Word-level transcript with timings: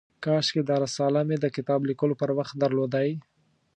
کاشکي 0.23 0.61
دا 0.69 0.75
رساله 0.85 1.19
مې 1.27 1.37
د 1.39 1.45
کتاب 1.55 1.79
لیکلو 1.89 2.19
پر 2.21 2.29
وخت 2.37 2.53
درلودای. 2.63 3.09